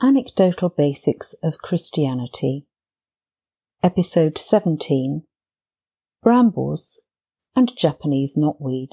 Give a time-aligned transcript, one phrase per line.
[0.00, 2.68] Anecdotal Basics of Christianity,
[3.82, 5.24] Episode 17
[6.22, 7.00] Brambles
[7.56, 8.92] and Japanese Knotweed.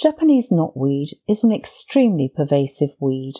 [0.00, 3.34] Japanese knotweed is an extremely pervasive weed,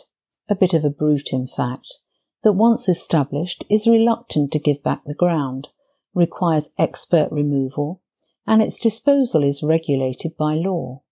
[0.49, 1.95] a bit of a brute in fact,
[2.43, 5.69] that once established is reluctant to give back the ground,
[6.13, 8.03] requires expert removal,
[8.49, 11.04] and its disposal is regulated by law.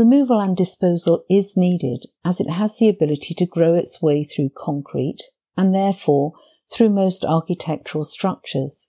[0.00, 4.48] Removal and disposal is needed as it has the ability to grow its way through
[4.56, 5.24] concrete
[5.58, 6.32] and therefore
[6.72, 8.88] through most architectural structures.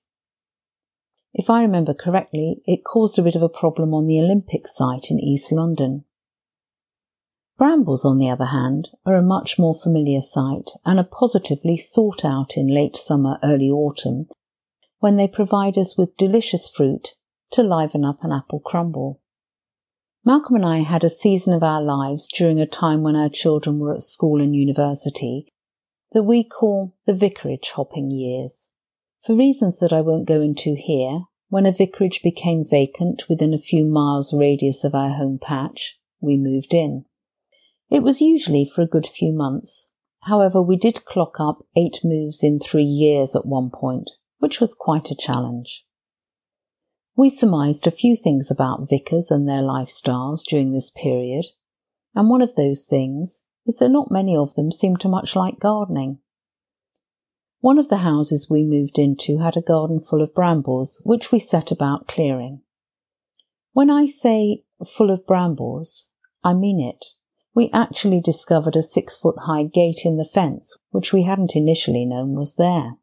[1.33, 5.11] If I remember correctly, it caused a bit of a problem on the Olympic site
[5.11, 6.05] in East London.
[7.57, 12.23] Brambles, on the other hand, are a much more familiar sight and are positively sought
[12.23, 14.29] out in late summer, early autumn,
[14.99, 17.15] when they provide us with delicious fruit
[17.51, 19.20] to liven up an apple crumble.
[20.23, 23.79] Malcolm and I had a season of our lives during a time when our children
[23.79, 25.51] were at school and university
[26.11, 28.69] that we call the vicarage hopping years.
[29.25, 33.59] For reasons that I won't go into here, when a vicarage became vacant within a
[33.59, 37.05] few miles radius of our home patch, we moved in.
[37.89, 39.89] It was usually for a good few months.
[40.25, 44.75] However, we did clock up eight moves in three years at one point, which was
[44.79, 45.83] quite a challenge.
[47.21, 51.45] We surmised a few things about vicars and their lifestyles during this period,
[52.15, 55.59] and one of those things is that not many of them seem to much like
[55.59, 56.17] gardening.
[57.59, 61.37] One of the houses we moved into had a garden full of brambles, which we
[61.37, 62.63] set about clearing.
[63.71, 66.09] When I say full of brambles,
[66.43, 67.05] I mean it.
[67.53, 72.03] We actually discovered a six foot high gate in the fence, which we hadn't initially
[72.03, 72.93] known was there.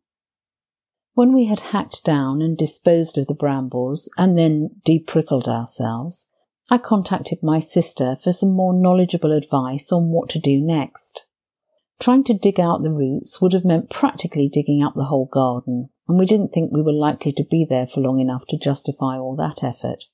[1.19, 6.29] When we had hacked down and disposed of the brambles and then deprickled ourselves,
[6.71, 11.27] I contacted my sister for some more knowledgeable advice on what to do next.
[11.99, 15.89] Trying to dig out the roots would have meant practically digging up the whole garden,
[16.07, 19.19] and we didn't think we were likely to be there for long enough to justify
[19.19, 20.05] all that effort.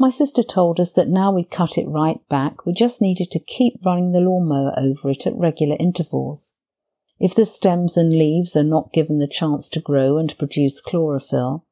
[0.00, 3.38] My sister told us that now we'd cut it right back, we just needed to
[3.38, 6.54] keep running the lawnmower over it at regular intervals.
[7.20, 11.66] If the stems and leaves are not given the chance to grow and produce chlorophyll,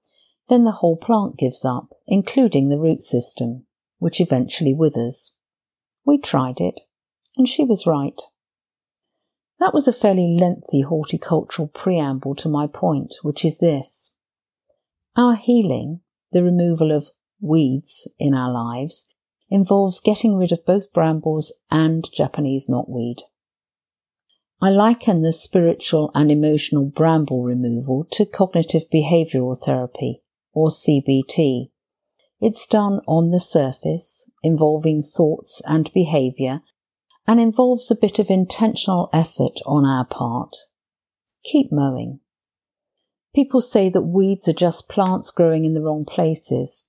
[0.49, 3.67] then the whole plant gives up, including the root system,
[3.99, 5.33] which eventually withers.
[6.05, 6.81] We tried it,
[7.37, 8.21] and she was right.
[9.59, 14.13] That was a fairly lengthy horticultural preamble to my point, which is this.
[15.17, 16.01] Our healing,
[16.33, 17.09] the removal of
[17.41, 19.09] weeds in our lives,
[19.49, 23.21] involves getting rid of both brambles and Japanese knotweed.
[24.61, 30.23] I liken the spiritual and emotional bramble removal to cognitive behavioral therapy,
[30.55, 31.71] or CBT.
[32.41, 36.63] It's done on the surface, involving thoughts and behavior,
[37.27, 40.57] and involves a bit of intentional effort on our part.
[41.45, 42.21] Keep mowing.
[43.35, 46.87] People say that weeds are just plants growing in the wrong places,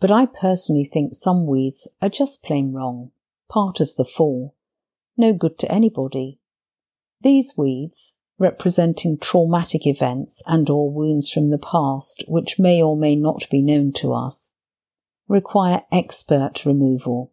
[0.00, 3.12] but I personally think some weeds are just plain wrong,
[3.48, 4.56] part of the fall,
[5.16, 6.40] no good to anybody,
[7.24, 13.16] these weeds, representing traumatic events and or wounds from the past which may or may
[13.16, 14.52] not be known to us,
[15.26, 17.32] require expert removal.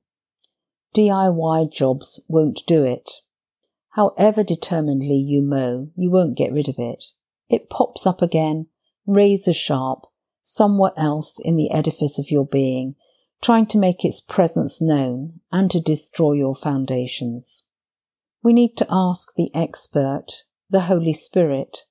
[0.95, 3.09] DIY jobs won't do it.
[3.91, 7.03] However determinedly you mow, you won't get rid of it.
[7.49, 8.67] It pops up again,
[9.05, 10.05] razor sharp,
[10.43, 12.95] somewhere else in the edifice of your being,
[13.41, 17.60] trying to make its presence known and to destroy your foundations.
[18.43, 21.85] We need to ask the expert, the Holy Spirit,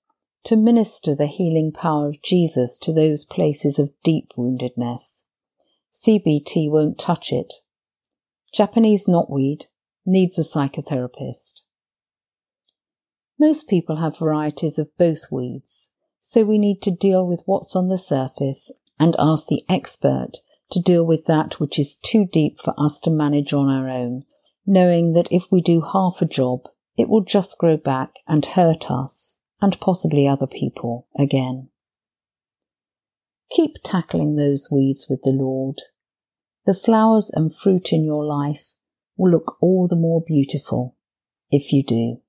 [0.44, 5.22] to minister the healing power of Jesus to those places of deep woundedness.
[5.93, 7.53] CBT won't touch it.
[8.53, 9.66] Japanese knotweed
[10.05, 11.61] needs a psychotherapist.
[13.38, 15.91] Most people have varieties of both weeds,
[16.21, 20.32] so we need to deal with what's on the surface and ask the expert
[20.72, 24.25] to deal with that which is too deep for us to manage on our own
[24.66, 28.90] knowing that if we do half a job, it will just grow back and hurt
[28.90, 31.68] us and possibly other people again.
[33.50, 35.80] Keep tackling those weeds with the Lord.
[36.66, 38.74] The flowers and fruit in your life
[39.16, 40.96] will look all the more beautiful
[41.50, 42.20] if you do.